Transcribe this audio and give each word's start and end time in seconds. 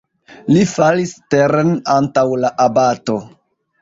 Li 0.53 0.61
falis 0.71 1.13
teren 1.35 1.69
antaŭ 1.97 2.25
la 2.47 2.51
abato. 2.67 3.19